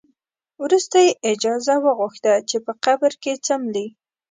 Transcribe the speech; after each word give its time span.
وروسته 0.63 0.97
یې 1.05 1.11
اجازه 1.31 1.75
وغوښته 1.85 2.33
چې 2.49 2.57
په 2.65 2.71
قبر 2.85 3.11
کې 3.23 3.33
څملي. 3.45 3.87